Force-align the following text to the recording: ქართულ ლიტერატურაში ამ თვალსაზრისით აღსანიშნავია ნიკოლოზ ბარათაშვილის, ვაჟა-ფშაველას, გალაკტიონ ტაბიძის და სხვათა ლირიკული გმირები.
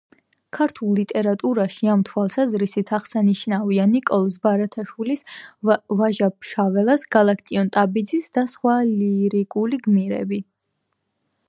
ქართულ 0.57 0.93
ლიტერატურაში 0.99 1.89
ამ 1.95 2.05
თვალსაზრისით 2.07 2.93
აღსანიშნავია 2.99 3.85
ნიკოლოზ 3.91 4.39
ბარათაშვილის, 4.49 5.23
ვაჟა-ფშაველას, 6.01 7.07
გალაკტიონ 7.19 7.71
ტაბიძის 7.79 8.37
და 8.41 8.47
სხვათა 8.57 8.91
ლირიკული 8.97 9.85
გმირები. 9.89 10.45